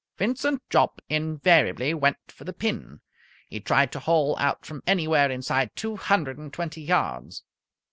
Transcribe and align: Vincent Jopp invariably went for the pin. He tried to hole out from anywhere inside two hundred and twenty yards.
Vincent 0.17 0.63
Jopp 0.71 0.99
invariably 1.09 1.93
went 1.93 2.17
for 2.27 2.43
the 2.43 2.53
pin. 2.53 3.01
He 3.47 3.59
tried 3.59 3.91
to 3.91 3.99
hole 3.99 4.35
out 4.39 4.65
from 4.65 4.81
anywhere 4.87 5.29
inside 5.29 5.75
two 5.75 5.95
hundred 5.95 6.39
and 6.39 6.51
twenty 6.51 6.81
yards. 6.81 7.43